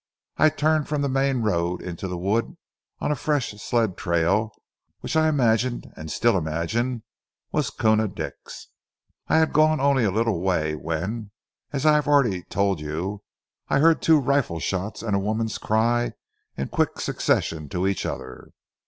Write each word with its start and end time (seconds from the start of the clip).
I 0.37 0.49
turned 0.49 0.87
from 0.89 1.03
the 1.03 1.07
main 1.07 1.43
road 1.43 1.79
into 1.79 2.07
the 2.07 2.17
wood 2.17 2.57
on 2.99 3.11
a 3.11 3.15
fresh 3.15 3.51
sled 3.61 3.97
trail 3.97 4.51
which 5.01 5.15
I 5.15 5.29
imagined 5.29 5.93
and 5.95 6.09
still 6.09 6.35
imagine 6.39 7.03
was 7.51 7.69
Koona 7.69 8.07
Dick's. 8.07 8.69
I 9.27 9.37
had 9.37 9.53
gone 9.53 9.79
only 9.79 10.03
a 10.03 10.09
little 10.09 10.41
way, 10.41 10.73
when, 10.73 11.29
as 11.71 11.85
I 11.85 11.93
have 11.93 12.07
already 12.07 12.41
told 12.41 12.79
you, 12.79 13.21
I 13.69 13.77
heard 13.77 14.01
two 14.01 14.17
rifle 14.19 14.59
shots 14.59 15.03
and 15.03 15.15
a 15.15 15.19
woman's 15.19 15.59
cry 15.59 16.13
in 16.57 16.69
quick 16.69 16.99
succession 16.99 17.69
to 17.69 17.85
each 17.87 18.03
other. 18.03 18.49